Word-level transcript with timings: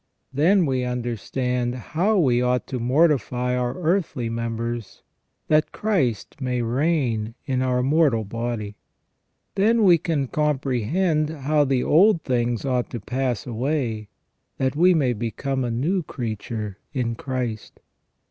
Then 0.33 0.65
we 0.65 0.83
understand 0.83 1.75
how 1.93 2.17
we 2.17 2.41
ought 2.41 2.65
to 2.65 2.79
mortify 2.79 3.55
our 3.55 3.77
earthly 3.79 4.29
members, 4.29 5.03
that 5.47 5.71
Christ 5.71 6.37
may 6.41 6.63
reign 6.63 7.35
in 7.45 7.61
our 7.61 7.83
mortal 7.83 8.23
body. 8.23 8.77
Then 9.53 9.83
we 9.83 9.99
can 9.99 10.25
comprehend 10.25 11.29
how 11.29 11.65
the 11.65 11.83
old 11.83 12.23
things 12.23 12.65
ought 12.65 12.89
to 12.89 12.99
pass 12.99 13.45
away, 13.45 14.07
that 14.57 14.75
we 14.75 14.95
may 14.95 15.13
become 15.13 15.63
a 15.63 15.69
new 15.69 16.01
creature 16.01 16.79
in 16.93 17.13
Christ. 17.13 17.79